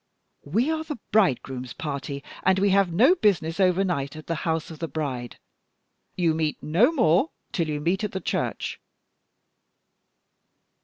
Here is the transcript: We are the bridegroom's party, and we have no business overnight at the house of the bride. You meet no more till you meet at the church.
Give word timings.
We 0.45 0.71
are 0.71 0.83
the 0.83 0.97
bridegroom's 1.11 1.73
party, 1.73 2.23
and 2.41 2.57
we 2.57 2.71
have 2.71 2.91
no 2.91 3.13
business 3.13 3.59
overnight 3.59 4.15
at 4.15 4.25
the 4.25 4.33
house 4.49 4.71
of 4.71 4.79
the 4.79 4.87
bride. 4.87 5.37
You 6.15 6.33
meet 6.33 6.63
no 6.63 6.91
more 6.91 7.29
till 7.51 7.67
you 7.69 7.79
meet 7.79 8.03
at 8.03 8.11
the 8.11 8.19
church. 8.19 8.79